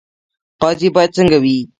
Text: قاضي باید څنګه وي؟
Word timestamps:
قاضي 0.61 0.87
باید 0.95 1.11
څنګه 1.17 1.37
وي؟ 1.43 1.57